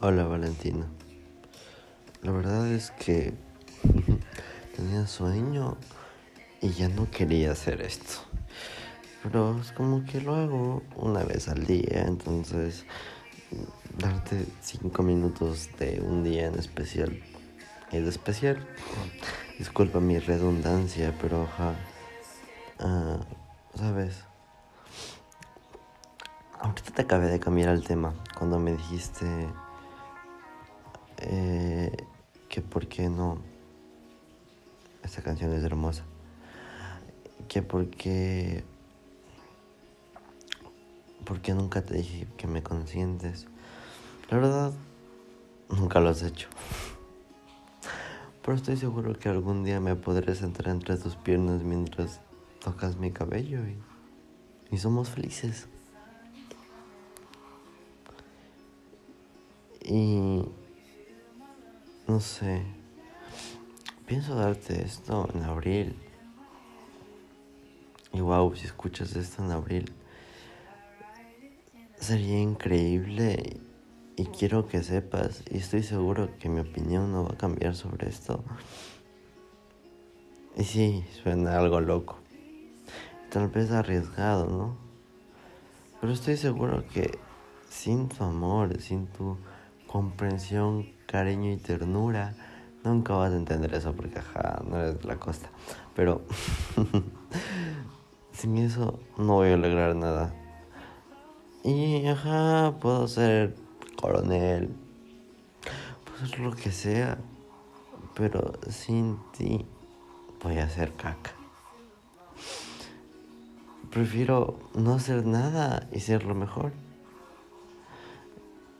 [0.00, 0.86] Hola Valentina.
[2.22, 3.34] La verdad es que
[4.76, 5.76] tenía sueño
[6.60, 8.20] y ya no quería hacer esto.
[9.24, 12.84] Pero es como que lo hago una vez al día, entonces
[13.98, 17.20] darte cinco minutos de un día en especial
[17.90, 18.64] es especial.
[19.58, 21.74] Disculpa mi redundancia, pero ajá.
[22.78, 23.18] Ah,
[23.74, 24.22] ¿Sabes?
[26.60, 29.26] Ahorita te acabé de cambiar el tema cuando me dijiste
[32.58, 33.38] que por qué no.
[35.04, 36.02] Esta canción es hermosa.
[37.46, 38.64] Que por qué.
[41.24, 43.46] Porque nunca te dije que me consientes.
[44.28, 44.72] La verdad,
[45.68, 46.48] nunca lo has hecho.
[48.42, 52.20] Pero estoy seguro que algún día me podré sentar entre tus piernas mientras
[52.60, 53.78] tocas mi cabello y,
[54.74, 55.68] y somos felices.
[59.80, 60.42] Y
[62.08, 62.62] no sé.
[64.06, 65.94] Pienso darte esto en abril.
[68.14, 69.92] Y wow, si escuchas esto en abril,
[72.00, 73.60] sería increíble.
[74.16, 78.08] Y quiero que sepas, y estoy seguro que mi opinión no va a cambiar sobre
[78.08, 78.42] esto.
[80.56, 82.18] Y sí, suena algo loco.
[83.30, 84.76] Tal vez arriesgado, ¿no?
[86.00, 87.18] Pero estoy seguro que
[87.68, 89.36] sin tu amor, sin tu
[89.86, 92.34] comprensión, cariño y ternura,
[92.84, 95.48] nunca vas a entender eso porque, ajá, no eres de la costa.
[95.96, 96.22] Pero
[98.32, 100.34] sin eso no voy a lograr nada.
[101.64, 103.56] Y, ajá, puedo ser
[104.00, 104.70] coronel,
[106.04, 107.18] puedo ser lo que sea,
[108.14, 109.66] pero sin ti
[110.42, 111.32] voy a ser caca.
[113.90, 116.72] Prefiero no hacer nada y ser lo mejor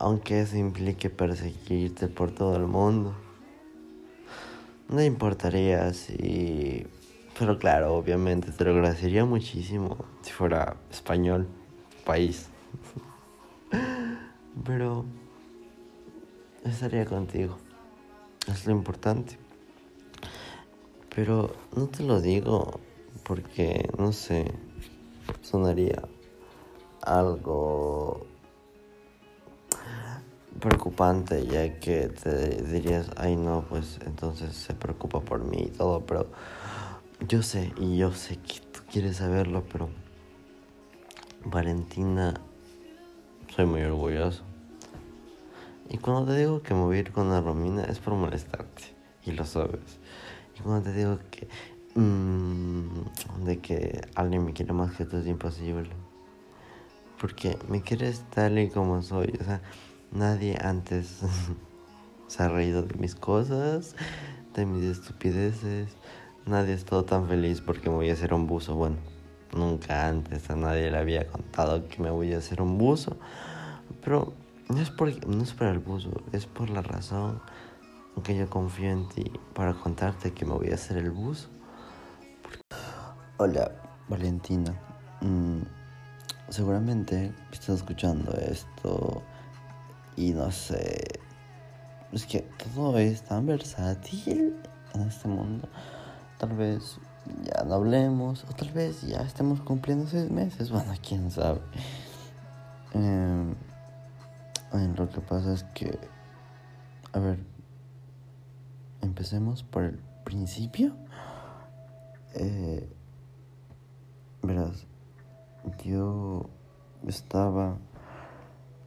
[0.00, 3.14] aunque eso implique perseguirte por todo el mundo.
[4.88, 6.86] No importaría si...
[7.38, 11.46] Pero claro, obviamente te lo agradecería muchísimo si fuera español,
[12.06, 12.48] país.
[14.64, 15.04] Pero
[16.64, 17.58] estaría contigo.
[18.48, 19.36] Es lo importante.
[21.14, 22.80] Pero no te lo digo
[23.22, 24.50] porque, no sé,
[25.42, 26.02] sonaría
[27.02, 28.26] algo
[30.58, 36.04] preocupante ya que te dirías, ay no, pues entonces se preocupa por mí y todo,
[36.04, 36.26] pero
[37.28, 39.88] yo sé y yo sé que tú quieres saberlo, pero
[41.44, 42.34] Valentina,
[43.54, 44.42] soy muy orgulloso.
[45.88, 48.84] Y cuando te digo que me voy con la Romina es por molestarte,
[49.24, 49.98] y lo sabes.
[50.56, 51.48] Y cuando te digo que,
[51.94, 55.90] mmm, de que alguien me quiere más que tú es imposible.
[57.20, 59.60] Porque me quieres tal y como soy, o sea,
[60.12, 61.20] Nadie antes
[62.26, 63.94] se ha reído de mis cosas,
[64.54, 65.96] de mis estupideces.
[66.46, 68.74] Nadie ha estado tan feliz porque me voy a hacer un buzo.
[68.74, 68.96] Bueno,
[69.54, 73.16] nunca antes a nadie le había contado que me voy a hacer un buzo.
[74.02, 74.32] Pero
[74.68, 77.40] no es por, no es el buzo, es por la razón
[78.24, 81.48] que yo confío en ti para contarte que me voy a hacer el buzo.
[83.36, 83.70] Hola,
[84.08, 84.74] Valentina.
[85.20, 85.62] Mm,
[86.48, 89.22] seguramente estás escuchando esto
[90.20, 91.18] y no sé,
[92.12, 92.40] es que
[92.74, 94.54] todo es tan versátil
[94.92, 95.66] en este mundo.
[96.36, 96.98] Tal vez
[97.42, 100.70] ya no hablemos, o tal vez ya estemos cumpliendo seis meses.
[100.72, 101.60] Bueno, quién sabe.
[102.92, 103.54] Eh,
[104.94, 105.98] lo que pasa es que,
[107.14, 107.38] a ver,
[109.00, 110.94] empecemos por el principio.
[112.34, 112.86] Eh,
[114.42, 114.84] verás,
[115.82, 116.50] yo
[117.06, 117.78] estaba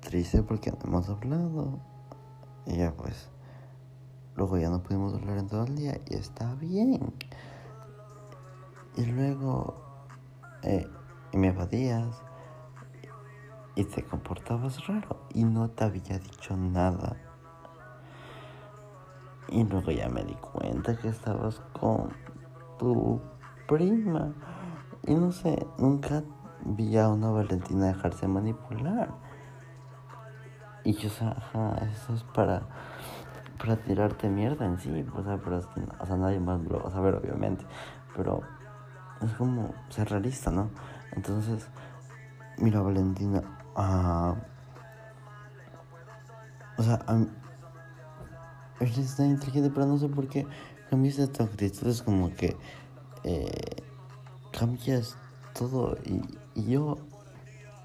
[0.04, 1.80] triste porque no hemos hablado.
[2.66, 3.30] Y ya pues.
[4.36, 7.14] Luego ya no pudimos hablar en todo el día y está bien.
[8.96, 9.76] Y luego
[10.64, 10.88] eh,
[11.32, 12.22] y me evadías
[13.76, 17.18] y te comportabas raro y no te había dicho nada.
[19.50, 22.10] Y luego ya me di cuenta que estabas con
[22.78, 23.20] tu
[23.68, 24.34] prima.
[25.06, 26.24] Y no sé, nunca
[26.64, 29.14] vi a una Valentina dejarse manipular.
[30.84, 31.36] Y yo, o sea,
[31.92, 32.64] eso es para,
[33.58, 35.62] para tirarte mierda en sí, o sea, pero
[36.00, 37.66] o sea, nadie más lo va a saber, obviamente,
[38.16, 38.42] pero
[39.22, 40.70] es como ser realista, ¿no?
[41.14, 41.70] Entonces,
[42.58, 43.42] mira, Valentina,
[43.78, 44.36] uh,
[46.78, 47.00] o sea,
[48.82, 50.46] eres tan inteligente, pero no sé por qué
[50.90, 52.58] cambiaste tu actitud, es como que
[53.24, 53.84] eh,
[54.52, 55.16] cambias
[55.54, 55.96] todo
[56.56, 56.98] y yo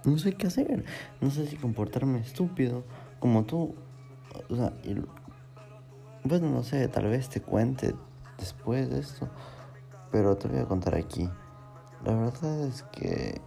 [0.05, 0.85] no sé qué hacer.
[1.21, 2.85] No sé si comportarme estúpido
[3.21, 3.75] como tú
[4.49, 4.73] o sea,
[6.25, 7.95] bueno, no sé, tal vez te cuente
[8.39, 9.29] después de esto,
[10.11, 11.29] pero te voy a contar aquí.
[12.05, 13.41] La verdad es que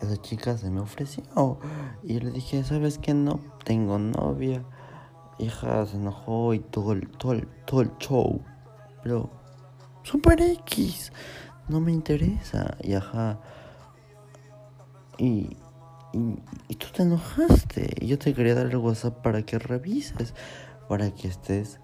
[0.00, 1.58] esa chica se me ofreció
[2.02, 3.14] y le dije, ¿sabes qué?
[3.14, 4.64] No tengo novia.
[5.38, 8.42] Hija se enojó y todo el, todo el, todo el show.
[9.02, 9.30] Pero,
[10.02, 11.12] super X,
[11.68, 12.76] no me interesa.
[12.82, 13.40] Y ajá.
[15.20, 15.54] Y,
[16.14, 17.94] y, y, tú te enojaste.
[18.00, 20.32] Y yo te quería dar el WhatsApp para que revises,
[20.88, 21.78] para que estés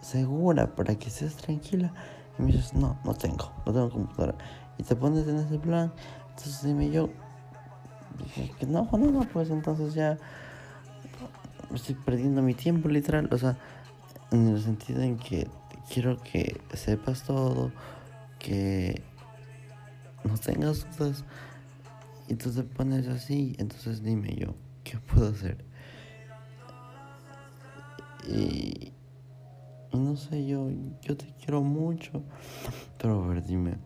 [0.00, 1.92] segura, para que estés tranquila.
[2.36, 4.36] Y me dices, no, no tengo, no tengo computadora.
[4.76, 5.92] Y te pones en ese plan.
[6.30, 7.10] Entonces dime yo,
[8.18, 10.18] dije que no, no, no, pues entonces ya
[11.72, 13.28] estoy perdiendo mi tiempo literal.
[13.32, 13.56] O sea,
[14.32, 15.48] en el sentido en que
[15.88, 17.70] quiero que sepas todo,
[18.40, 19.00] que
[20.24, 21.24] no tengas dudas.
[22.28, 24.54] Y tú te pones así, entonces dime yo,
[24.84, 25.64] ¿qué puedo hacer?
[28.28, 28.92] Y,
[29.90, 30.70] y no sé, yo,
[31.00, 32.22] yo te quiero mucho.
[32.98, 33.78] Pero a ver, dime,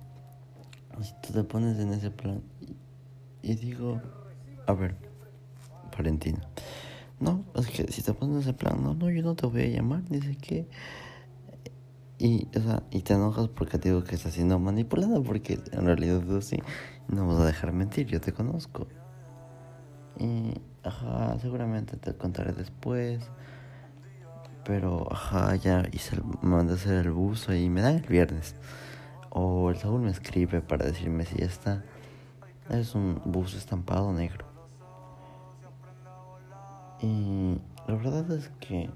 [1.00, 2.42] si tú te pones en ese plan
[3.42, 4.00] y, digo,
[4.66, 4.96] a ver,
[5.96, 6.40] Valentina,
[7.20, 9.62] no, es que si te pones en ese plan, no, no, yo no te voy
[9.62, 10.66] a llamar, dice que...
[12.18, 15.86] Y, o sea, y te enojas porque te digo que estás siendo manipulada, porque en
[15.86, 16.56] realidad tú sí,
[17.12, 18.86] no vas a dejar mentir, yo te conozco.
[20.18, 23.30] Y, ajá, seguramente te contaré después.
[24.64, 28.56] Pero, ajá, ya hice el, mandé a hacer el buzo y me dan el viernes.
[29.30, 31.84] O el Saúl me escribe para decirme si ya está.
[32.70, 34.46] Es un buzo estampado negro.
[37.00, 38.88] Y la verdad es que.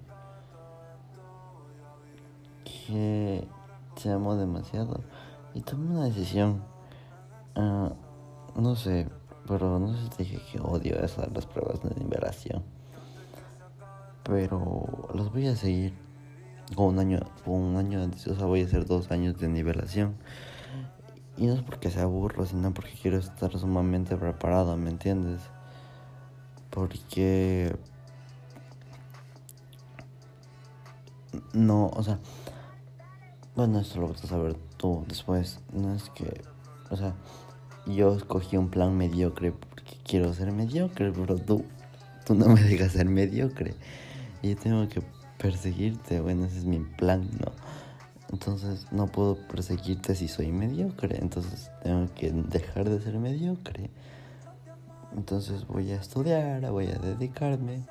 [2.65, 3.47] que
[4.01, 5.03] te amo demasiado.
[5.55, 6.63] Y tomé una decisión.
[7.57, 7.91] Uh,
[8.57, 9.09] no sé,
[9.47, 12.63] pero no sé si te dije que odio de las pruebas de nivelación.
[14.25, 15.95] Pero las voy a seguir
[16.75, 20.17] con un año, con un año o sea, voy a hacer dos años de nivelación.
[21.37, 25.41] Y no es porque sea aburro, sino porque quiero estar sumamente preparado, ¿me entiendes?
[26.71, 27.77] Porque
[31.53, 32.19] no, o sea,
[33.55, 35.61] bueno, esto lo vas a saber tú después.
[35.73, 36.43] No es que,
[36.91, 37.15] o sea,
[37.87, 41.65] yo escogí un plan mediocre porque quiero ser mediocre, pero tú,
[42.25, 43.75] tú no me dejas ser mediocre.
[44.43, 45.03] Y yo tengo que
[45.39, 47.53] perseguirte, bueno, ese es mi plan, ¿no?
[48.33, 53.91] Entonces no puedo perseguirte si soy mediocre, entonces tengo que dejar de ser mediocre.
[55.17, 57.83] Entonces voy a estudiar, voy a dedicarme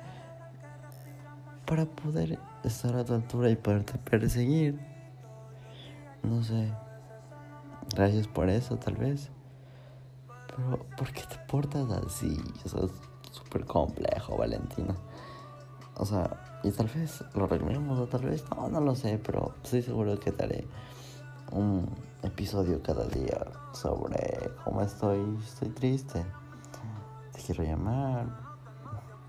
[1.64, 4.78] para poder estar a tu altura y poderte perseguir.
[6.22, 6.70] No sé.
[7.94, 9.30] Gracias por eso, tal vez.
[10.56, 12.40] Pero, ¿por qué te portas así?
[12.64, 12.92] Eso es
[13.30, 14.94] súper complejo, Valentina.
[15.98, 19.54] O sea, y tal vez lo arreglemos o tal vez no, no lo sé, pero
[19.62, 20.66] estoy seguro que te haré
[21.52, 21.88] un
[22.22, 25.38] episodio cada día sobre cómo estoy.
[25.44, 26.24] Estoy triste.
[27.32, 28.26] Te quiero llamar.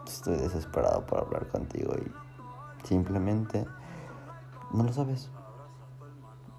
[0.06, 3.66] Estoy desesperado por hablar contigo y simplemente
[4.72, 5.30] no lo sabes.